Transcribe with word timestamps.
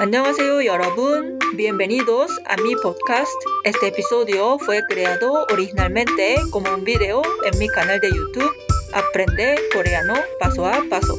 Annyeonghaseyo, 0.00 0.60
여러분. 0.62 1.38
Bienvenidos 1.54 2.30
a 2.46 2.56
mi 2.56 2.74
podcast. 2.76 3.32
Este 3.64 3.88
episodio 3.88 4.58
fue 4.58 4.82
creado 4.88 5.46
originalmente 5.52 6.36
como 6.50 6.74
un 6.74 6.84
video 6.84 7.22
en 7.44 7.58
mi 7.58 7.68
canal 7.68 8.00
de 8.00 8.10
YouTube 8.10 8.50
Aprende 8.92 9.56
Coreano 9.72 10.14
Paso 10.40 10.66
a 10.66 10.82
Paso. 10.90 11.16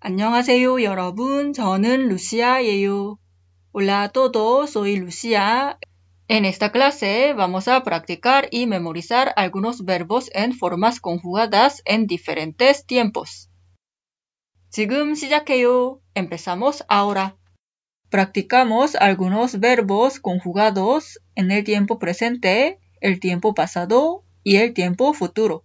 안녕하세요, 0.00 0.82
여러분. 0.82 1.52
저는 1.52 2.08
루시아예요. 2.08 3.18
Hola 3.72 4.02
a 4.04 4.08
todos, 4.10 4.70
soy 4.70 4.96
Lucia. 4.96 5.78
En 6.28 6.44
esta 6.44 6.72
clase 6.72 7.34
vamos 7.34 7.68
a 7.68 7.82
practicar 7.84 8.48
y 8.50 8.66
memorizar 8.66 9.32
algunos 9.36 9.84
verbos 9.84 10.30
en 10.34 10.52
formas 10.52 11.00
conjugadas 11.00 11.82
en 11.84 12.06
diferentes 12.06 12.86
tiempos. 12.86 13.47
지금 14.74 15.14
시작해요. 15.14 16.00
Empezamos 16.16 16.82
ahora. 16.88 17.36
Practicamos 18.10 18.96
algunos 18.96 19.60
verbos 19.60 20.18
conjugados 20.18 21.20
en 21.36 21.52
el 21.52 21.62
tiempo 21.62 22.00
presente, 22.00 22.80
el 23.00 23.20
tiempo 23.20 23.54
pasado 23.54 24.24
y 24.42 24.56
el 24.56 24.74
tiempo 24.74 25.14
futuro. 25.14 25.64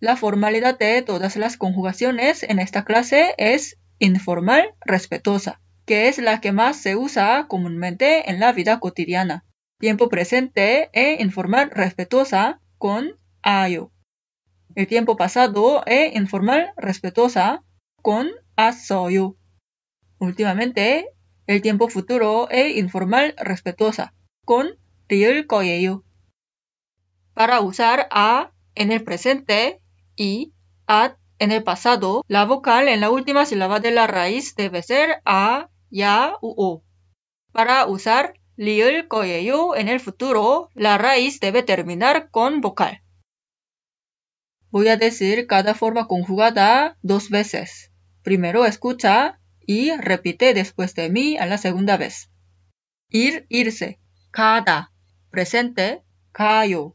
La 0.00 0.16
formalidad 0.16 0.78
de 0.78 1.02
todas 1.02 1.36
las 1.36 1.58
conjugaciones 1.58 2.42
en 2.42 2.58
esta 2.58 2.86
clase 2.86 3.34
es 3.36 3.76
informal 3.98 4.74
respetuosa, 4.80 5.60
que 5.84 6.08
es 6.08 6.16
la 6.16 6.40
que 6.40 6.52
más 6.52 6.78
se 6.78 6.96
usa 6.96 7.48
comúnmente 7.48 8.30
en 8.30 8.40
la 8.40 8.52
vida 8.52 8.80
cotidiana. 8.80 9.44
Tiempo 9.78 10.08
presente 10.08 10.88
e 10.94 11.22
informal 11.22 11.70
respetuosa 11.70 12.62
con 12.78 13.18
ayo. 13.42 13.92
El 14.74 14.86
tiempo 14.86 15.18
pasado 15.18 15.82
e 15.84 16.12
informal 16.14 16.72
respetuosa 16.78 17.62
con 18.03 18.29
asoyu. 18.57 19.37
Últimamente, 20.19 21.07
el 21.47 21.61
tiempo 21.61 21.87
futuro 21.87 22.49
e 22.51 22.77
informal 22.77 23.33
respetuosa 23.37 24.13
con 24.45 24.67
ryul 25.07 25.47
koyeyu. 25.47 26.03
Para 27.33 27.61
usar 27.61 28.07
a 28.11 28.51
en 28.75 28.91
el 28.91 29.03
presente 29.03 29.81
y 30.17 30.53
at 30.85 31.15
en 31.39 31.51
el 31.51 31.63
pasado, 31.63 32.23
la 32.27 32.43
vocal 32.45 32.89
en 32.89 32.99
la 32.99 33.09
última 33.09 33.45
sílaba 33.45 33.79
de 33.79 33.91
la 33.91 34.05
raíz 34.05 34.55
debe 34.55 34.83
ser 34.83 35.21
a, 35.23 35.69
ya 35.89 36.35
u 36.41 36.53
o. 36.57 36.83
Para 37.53 37.85
usar 37.85 38.33
liul 38.57 39.07
koyeyu 39.07 39.75
en 39.75 39.87
el 39.87 40.01
futuro, 40.01 40.69
la 40.73 40.97
raíz 40.97 41.39
debe 41.39 41.63
terminar 41.63 42.29
con 42.31 42.59
vocal. 42.59 43.01
Voy 44.71 44.89
a 44.89 44.97
decir 44.97 45.47
cada 45.47 45.73
forma 45.73 46.07
conjugada 46.07 46.97
dos 47.01 47.29
veces. 47.29 47.92
Primero 48.22 48.64
escucha 48.64 49.40
y 49.60 49.96
repite 49.96 50.54
después 50.54 50.94
de 50.94 51.10
mí 51.10 51.36
a 51.36 51.46
la 51.46 51.58
segunda 51.58 51.96
vez. 51.96 52.30
Ir, 53.10 53.46
irse. 53.48 54.00
Cada. 54.30 54.92
Presente. 55.30 56.04
가요. 56.32 56.94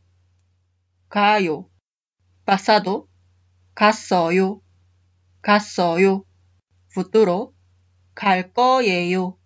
가요. 1.10 1.70
Pasado. 2.46 3.08
갔어요. 3.74 4.62
갔어요. 5.42 6.26
Futuro. 6.92 7.54
갈 8.16 8.54
거예요. 8.54 9.40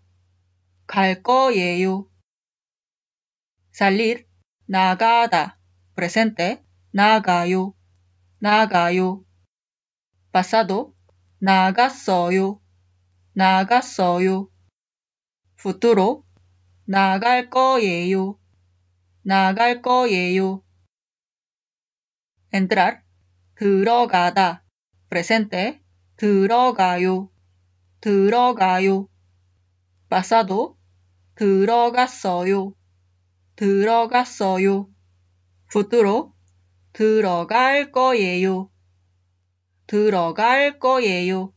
갈 0.86 1.22
거예요. 1.24 2.10
Salir. 3.72 4.28
나가다. 4.66 5.58
Presente. 5.96 6.64
나가요. 6.92 7.74
나가요. 8.40 9.24
Pasado. 10.32 10.91
나갔어요. 11.43 12.61
나갔어요. 13.33 14.49
Futuro. 15.59 16.23
나갈 16.85 17.51
거예요. 17.51 18.39
나갈 19.25 19.83
거예요. 19.83 20.63
Entrar. 22.53 23.03
들어가다. 23.57 24.63
Presente. 25.11 25.83
들어가요. 26.17 27.29
들어가요. 28.01 29.09
Pasado. 30.09 30.77
들어갔어요. 31.35 32.73
들어갔어요. 33.57 34.89
Futuro. 35.69 36.35
들어갈 36.93 37.91
거예요. 37.91 38.72
들어갈 39.87 40.79
거예요. 40.79 41.53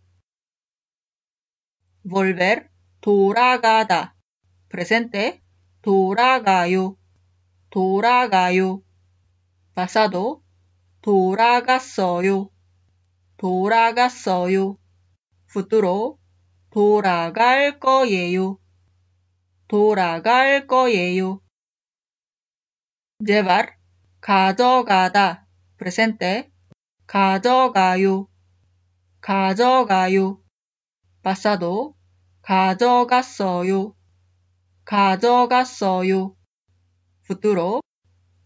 volver, 2.03 2.69
돌아가다. 3.02 4.16
presente, 4.69 5.41
돌아가요. 5.81 6.97
돌아가요. 7.69 8.84
pasado, 9.74 10.41
돌아갔어요. 11.02 12.50
돌아갔어요. 13.38 14.78
futuro, 15.50 16.18
돌아갈 16.72 17.80
거예요. 17.80 18.59
돌아갈 19.68 20.68
거예요. 20.68 21.41
llevar, 23.19 23.78
가져가다. 24.22 25.47
presente, 25.78 26.52
가져가요. 27.08 28.28
가져가요. 29.22 30.42
pasado, 31.24 31.96
가져갔어요. 32.42 33.96
가져갔어요. 34.86 36.36
futuro, 37.26 37.82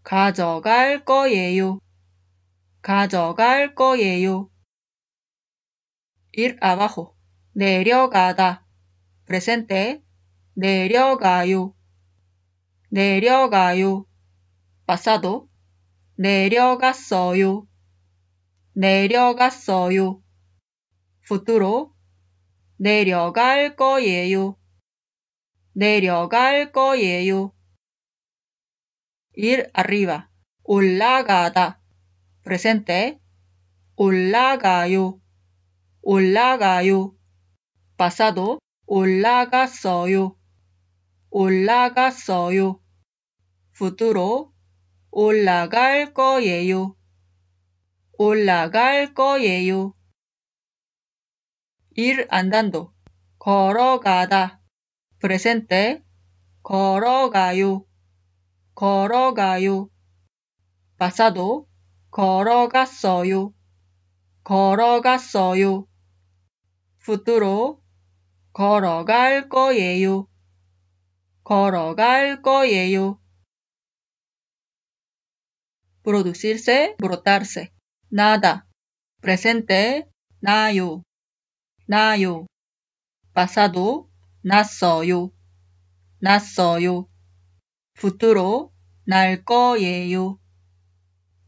가져갈 0.02 1.04
거예요. 1.04 1.80
가져갈 2.82 3.74
거예요. 3.74 4.50
ir 6.32 6.56
abajo, 6.62 7.14
내려가다. 7.52 8.64
presente, 9.26 10.02
내려가요. 10.54 11.74
내려가요. 12.90 14.06
pasado, 14.86 15.48
내려갔어요. 16.16 17.69
내려갔어요. 18.80 20.22
futuro, 21.22 21.92
내려갈 22.78 23.76
거예요. 23.76 24.56
내려갈 25.74 26.72
거예요. 26.72 27.52
ir 29.36 29.70
arriba, 29.76 30.28
올라가다. 30.64 31.78
presente, 32.42 33.20
올라가요. 33.96 35.20
올라가요. 36.00 37.14
pasado, 37.98 38.58
올라갔어요. 38.86 40.36
올라갔어요. 41.28 42.80
futuro, 43.76 44.54
올라갈 45.10 46.14
거예요. 46.14 46.96
올라갈 48.22 49.14
거예요. 49.14 49.94
ir 51.96 52.28
andando, 52.30 52.92
걸어가다. 53.38 54.60
presente, 55.18 56.04
걸어가요. 56.62 57.86
걸어가요. 58.74 59.88
pasado, 60.98 61.66
걸어갔어요. 62.10 63.54
걸어갔어요. 64.44 65.86
futuro, 67.00 67.80
걸어갈 68.52 69.48
거예요. 69.48 70.28
걸어갈 71.42 72.42
거예요. 72.42 73.18
producirse. 76.04 76.96
nada. 78.11 78.65
presente, 79.21 80.07
나요. 80.39 81.03
나요. 81.87 82.45
pasado, 83.33 84.09
났어요. 84.43 85.31
났어요. 86.19 87.07
futuro, 87.95 88.71
날 89.05 89.43
거예요. 89.43 90.39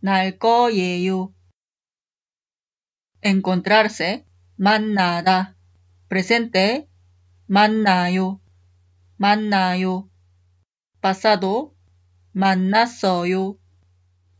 날 0.01 0.37
거예요. 0.39 1.33
encontrarse, 3.21 4.25
만나다. 4.57 5.55
presente, 6.09 6.87
만나요. 7.47 8.39
만나요. 9.17 10.09
pasado, 11.01 11.73
만났어요. 12.33 13.57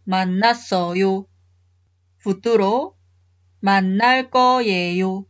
만났어요. 0.06 1.27
Futuro, 2.22 2.96
만날 3.60 4.30
거예요. 4.30 5.26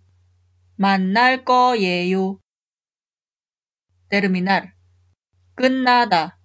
만날 0.76 1.44
거예요. 1.44 2.38
terminar. 4.10 4.74
끝나다. 5.54 6.38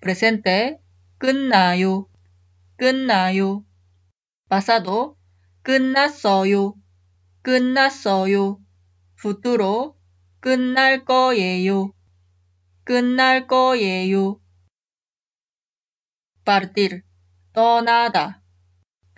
presente. 0.00 0.78
끝나요. 1.18 2.06
끝나요. 2.76 3.64
pasado. 4.48 5.16
끝났어요. 5.62 6.74
끝났어요. 7.42 8.60
futuro. 9.18 9.96
끝날 10.40 11.04
거예요. 11.04 11.92
끝날 12.84 13.48
거예요. 13.48 14.40
partir. 16.44 17.02
떠나다. 17.52 18.37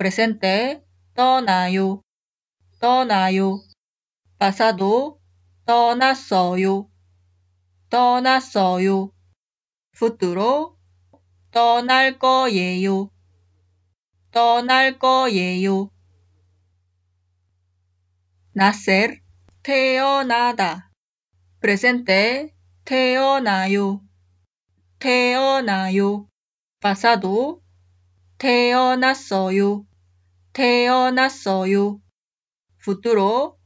Presente. 0.01 0.83
떠나요. 1.15 2.03
떠나요. 2.81 3.61
pasado 4.39 5.21
떠났어요. 5.67 6.89
떠났어요. 7.91 9.13
futuro 9.95 10.79
떠날 11.51 12.19
거예요. 12.19 13.11
떠날 14.33 14.99
거예요. 14.99 15.91
nacer 18.57 19.21
태어나다. 19.63 20.91
presente 21.61 22.55
태어나요. 22.87 24.01
태어나요. 24.99 26.27
pasado 26.81 27.61
태어났어요. 28.39 29.90
태어났어요. 30.53 32.01
futuro 32.83 33.57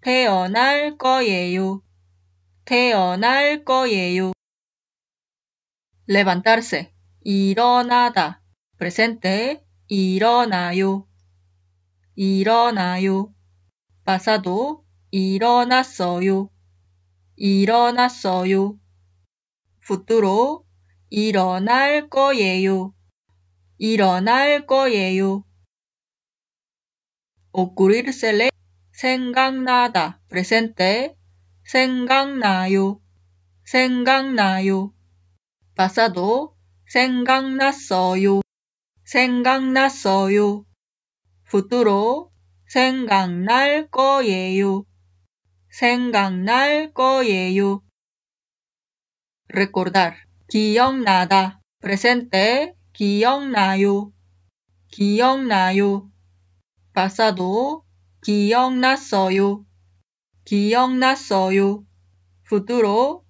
태어날 0.00 0.96
거예요. 0.98 1.82
태어날 2.64 3.64
거예요. 3.64 4.32
levantarse 6.08 6.90
일어나다 7.24 8.42
presente 8.78 9.64
일어나요. 9.88 11.06
일어나요. 12.16 13.32
pasado 14.04 14.84
일어났어요. 15.12 16.50
일어났어요. 17.36 18.78
futuro 19.84 20.64
일어날 21.10 22.08
거예요. 22.08 22.94
일어날 23.78 24.66
거예요. 24.66 25.44
Ocurrírsele 27.52 28.48
생각나다 28.92 30.20
presente 30.28 31.16
생각나요 31.64 33.00
생각나요 33.64 34.92
pasado 35.76 36.56
생각났어요 36.88 38.40
생각났어요 39.04 40.64
futuro 41.46 42.30
생각날 42.68 43.88
거예요 43.90 44.84
생각날 45.68 46.92
거예요 46.94 47.82
recordar 49.52 50.16
기억나다 50.48 51.60
presente 51.80 52.72
기억나요 52.92 54.12
기억나요 54.88 56.11
pasado 56.92 57.84
기억났어요. 58.20 59.64
기억났어요. 60.44 61.84
futuro 62.46 63.24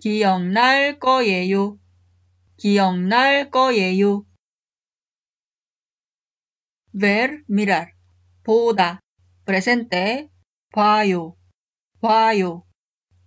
기억날 0.00 0.98
거예요. 0.98 1.78
기억날 2.56 3.50
거예요. 3.50 4.24
ver, 6.92 7.44
mirar. 7.48 7.92
보다. 8.42 9.00
presente 9.44 10.28
봐요. 10.72 11.36
봐요. 12.00 12.64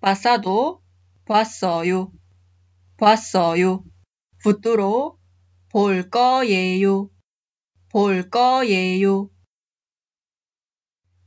pasado 0.01 0.81
봤어요. 1.25 2.11
봤어요. 2.97 3.83
futuro 4.43 5.17
볼 5.69 6.09
거예요. 6.09 7.09
볼 7.89 8.29
거예요. 8.29 9.29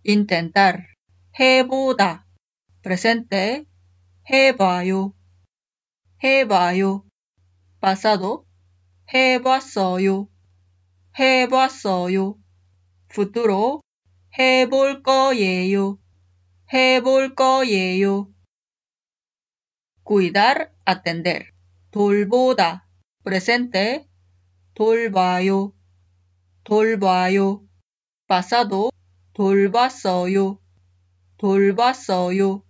Intentar 0.05 0.87
해보다 1.39 2.27
presente 2.83 3.65
해봐요 4.31 5.15
해봐요 6.23 7.05
pasado 7.81 8.47
해봤어요 9.13 10.29
해봤어요 11.19 12.39
futuro 13.11 13.81
해볼 14.39 15.03
거예요 15.03 15.99
해볼 16.73 17.35
거예요 17.35 18.33
cuidar 20.05 20.73
atender 20.89 21.51
돌보다 21.91 22.89
presente 23.23 24.09
돌봐요 24.75 25.75
돌봐요 26.65 27.63
pasado 28.27 28.91
돌봤어요. 29.35 30.59
돌봤어요. 31.39 32.63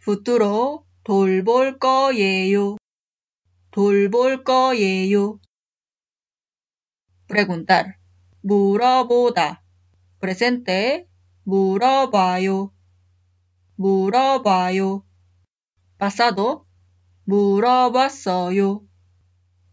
futuro 0.00 0.84
돌볼 1.04 1.78
거예요. 1.78 2.76
돌볼 3.70 4.44
거예요. 4.44 5.38
preguntar 7.28 7.98
물어보다. 8.40 9.62
presente 10.20 11.06
물어봐요. 11.44 12.72
물어봐요. 13.76 15.04
pasado 15.98 16.64
물어봤어요. 17.24 18.82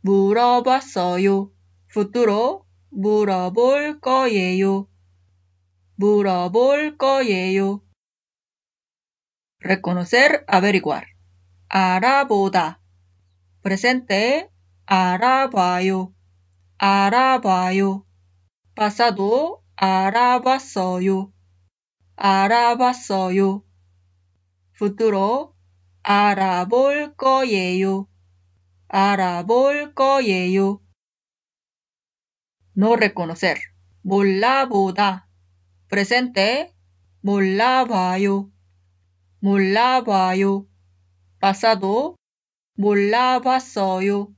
물어봤어요. 0.01 1.51
futuro 1.89 2.65
물어볼 2.89 4.01
거예요. 4.01 4.87
물어볼 5.96 6.96
거예요. 6.96 7.82
reconocer, 9.62 10.44
averiguar. 10.46 11.06
알아보다. 11.69 12.81
presente, 13.62 14.48
알아봐요. 14.86 16.15
알아봐요. 16.79 18.05
pasado, 18.74 19.62
알아봤어요. 19.77 21.32
알아봤어요. 22.17 23.62
futuro, 24.74 25.55
알아볼 26.03 27.15
거예요. 27.17 28.08
알아볼 28.89 29.94
거예요. 29.94 30.81
no 32.77 32.94
reconocer, 32.94 33.58
몰라보다. 34.03 35.23
Presente 35.87 36.73
몰라봐요. 37.21 38.51
몰라봐요. 39.39 40.68
pasado 41.39 42.15
몰라봤어요. 42.77 44.33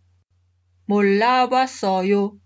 몰라봤어요. 0.85 2.39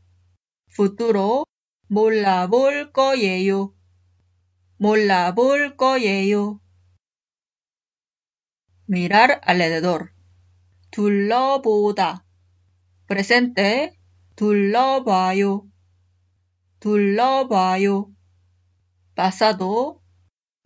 futuro 0.72 1.46
몰라볼 1.88 2.91
거예요. 2.93 3.74
몰라볼 4.77 5.75
거예요. 5.77 6.60
mirar 8.88 9.41
alrededor. 9.48 10.12
둘러보다. 10.91 12.25
presente 13.08 13.98
둘러봐요. 14.36 15.67
둘러봐요. 16.79 18.12
Pasado 19.22 20.01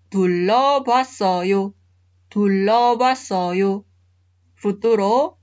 둘러봤어요. 0.10 1.74
둘러봤어요. 2.30 3.84
futuro 4.56 5.38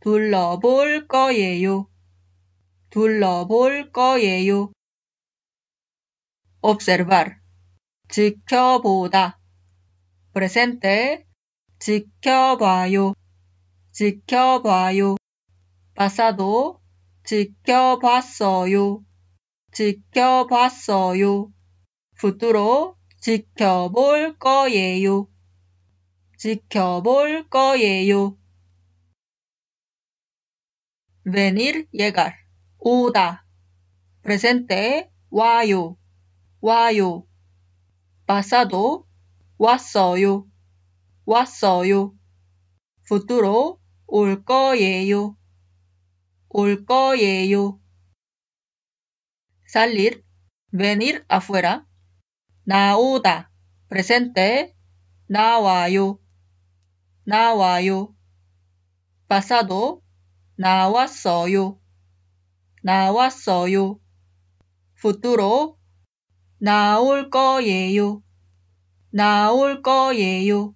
둘러볼 0.00 1.06
거예요. 1.06 1.88
둘러볼 2.90 3.92
거예요. 3.92 4.72
observar 6.60 7.38
지켜보다 8.08 9.38
presente 10.32 11.24
지켜봐요. 11.78 13.14
지켜봐요. 13.92 15.14
pasado 15.94 16.80
지켜봤어요. 17.22 19.04
지켜봤어요. 19.70 21.52
Futuro 22.18 22.96
지켜볼 23.20 24.38
거예요. 24.38 25.28
지켜볼 26.36 27.48
거예요. 27.48 28.36
venir, 31.24 31.86
llegar. 31.92 32.34
오다. 32.78 33.44
presente, 34.22 35.10
와요. 35.30 35.96
와요. 36.60 37.26
pasado, 38.26 39.06
왔어요. 39.58 40.46
왔어요. 41.24 42.14
futuro, 43.06 43.78
올 44.06 44.44
거예요. 44.44 45.36
올 46.48 46.84
거예요. 46.84 47.80
salir, 49.66 50.24
venir 50.72 51.24
afuera. 51.28 51.87
나오다. 52.68 53.50
presente, 53.88 54.76
나와요. 55.26 56.20
나와요. 57.24 58.14
pasado, 59.26 60.02
나왔어요. 60.56 61.80
나왔어요. 62.82 63.98
futuro, 64.98 65.78
나올 66.58 67.30
거예요. 67.30 68.22
나올 69.14 69.80
거예요. 69.80 70.74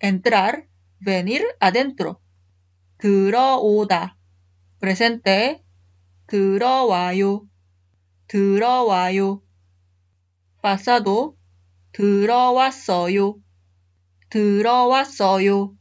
entrar, 0.00 0.66
venir 1.04 1.44
adentro. 1.60 2.22
들어오다. 2.96 4.16
presente, 4.80 5.62
들어와요. 6.26 7.51
들어와요. 8.32 9.42
pasado, 10.62 11.36
들어왔어요. 11.92 13.36
들어왔어요. 14.30 15.76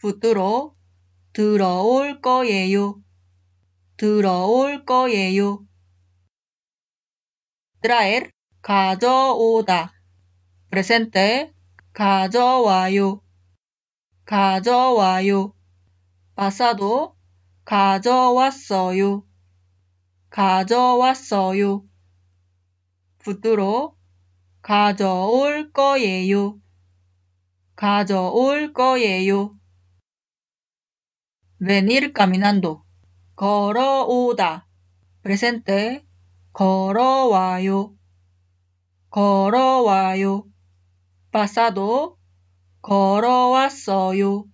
futuro, 0.00 0.74
들어올 1.32 2.20
거예요. 2.20 3.00
들어올 3.96 4.84
거예요. 4.84 5.64
traer, 7.82 8.32
가져오다. 8.60 9.92
presente, 10.70 11.52
가져와요. 11.92 13.22
가져와요. 14.24 15.54
pasado, 16.34 17.14
가져왔어요. 17.64 19.27
가져왔어요. 20.30 21.84
futuro, 23.20 23.96
가져올 24.62 25.72
거예요. 25.72 26.60
가져올 27.76 28.72
거예요. 28.72 29.58
venir 31.60 32.12
caminando. 32.12 32.82
걸어오다. 33.36 34.66
presente. 35.22 36.04
걸어와요. 36.52 37.94
걸어와요. 39.10 40.44
pasado. 41.32 42.18
걸어왔어요. 42.82 44.44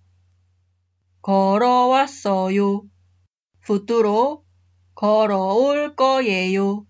걸어왔어요. 1.21 2.83
futuro. 3.63 4.44
걸어올 4.95 5.93
거예요. 5.97 6.87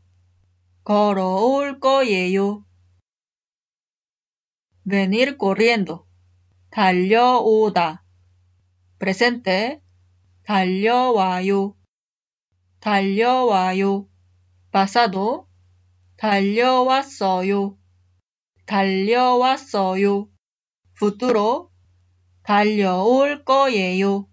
걸어올 0.84 1.80
거예요. 1.80 2.64
venir 4.86 5.38
corriendo. 5.40 6.06
달려오다. 6.70 8.04
presente. 9.00 9.82
달려와요. 10.44 11.76
달려와요. 12.80 14.08
pasado. 14.72 15.48
달려왔어요. 16.18 17.76
달려왔어요. 18.68 20.30
futuro. 20.96 21.72
달려올 22.44 23.44
거예요. 23.44 24.30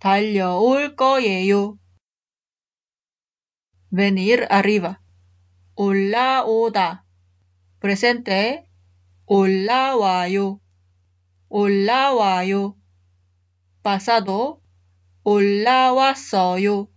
달려올 0.00 0.96
거예요. 0.96 1.78
venir 3.95 4.47
arriba. 4.49 4.99
올라오다. 5.75 7.05
presente. 7.79 8.65
올라와요. 9.25 10.61
올라와요. 11.49 12.77
pasado. 13.83 14.61
올라왔어요. 15.23 16.87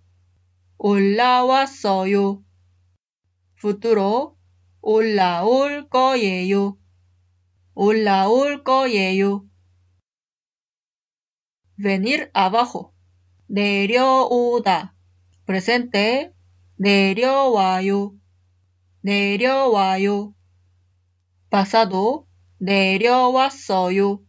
올라왔어요. 0.78 2.44
futuro. 3.56 4.36
올라올 4.80 5.88
거예요. 5.88 6.78
올라올 7.74 8.62
거예요. 8.62 9.48
venir 11.76 12.30
abajo. 12.34 12.92
내려오다. 13.48 14.94
presente. 15.46 16.34
내려와요. 16.78 18.14
내려와요. 19.02 20.34
pasado. 21.50 22.26
내려왔어요. 22.58 24.20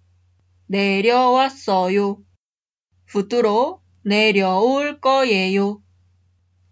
내려왔어요. 0.67 2.23
futuro. 3.09 3.81
내려올 4.03 4.99
거예요. 4.99 5.81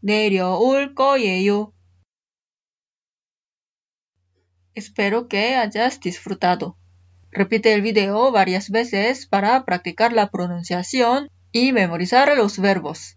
내려올 0.01 0.93
거예요. 0.93 1.73
Espero 4.75 5.27
que 5.27 5.55
hayas 5.55 5.99
disfrutado. 5.99 6.77
Repite 7.31 7.73
el 7.73 7.81
video 7.81 8.31
varias 8.31 8.69
veces 8.69 9.27
para 9.27 9.65
practicar 9.65 10.13
la 10.13 10.29
pronunciación 10.29 11.29
y 11.51 11.71
memorizar 11.71 12.35
los 12.37 12.59
verbos. 12.59 13.16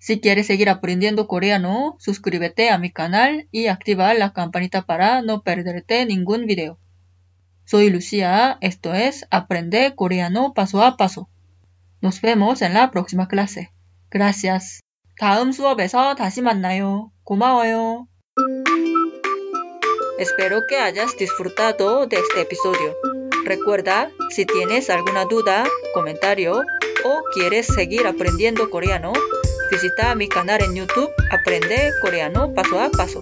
Si 0.00 0.20
quieres 0.20 0.46
seguir 0.46 0.68
aprendiendo 0.68 1.26
coreano, 1.26 1.96
suscríbete 1.98 2.70
a 2.70 2.78
mi 2.78 2.92
canal 2.92 3.48
y 3.50 3.66
activa 3.66 4.14
la 4.14 4.32
campanita 4.32 4.82
para 4.82 5.22
no 5.22 5.42
perderte 5.42 6.06
ningún 6.06 6.46
video. 6.46 6.78
Soy 7.64 7.90
Lucía, 7.90 8.58
esto 8.60 8.94
es 8.94 9.26
Aprende 9.30 9.94
coreano 9.96 10.54
paso 10.54 10.82
a 10.84 10.96
paso. 10.96 11.28
Nos 12.00 12.20
vemos 12.20 12.62
en 12.62 12.74
la 12.74 12.90
próxima 12.90 13.26
clase. 13.26 13.72
Gracias. 14.10 14.80
다음 15.18 15.50
수업에서 15.50 16.14
다시 16.14 16.42
만나요. 16.42 17.10
고마워요. 17.24 18.06
Espero 20.18 20.60
que 20.68 20.76
hayas 20.76 21.16
disfrutado 21.16 22.06
de 22.06 22.16
este 22.16 22.42
episodio. 22.42 22.94
Recuerda, 23.44 24.10
si 24.30 24.44
tienes 24.44 24.90
alguna 24.90 25.24
duda, 25.24 25.64
comentario 25.94 26.62
o 27.04 27.22
quieres 27.34 27.66
seguir 27.66 28.06
aprendiendo 28.06 28.68
coreano, 28.70 29.12
visita 29.71 30.13
mi 30.15 30.27
canal 30.27 30.61
en 30.61 30.75
YouTube 30.75 31.11
Aprende 31.31 31.91
Coreano 32.01 32.53
Paso 32.53 32.79
a 32.79 32.89
Paso. 32.89 33.19